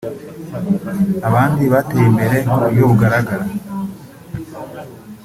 abandi 1.27 1.63
bateye 1.73 2.05
imbere 2.11 2.37
ku 2.47 2.53
buryo 2.61 2.81
bugaragara 2.89 3.45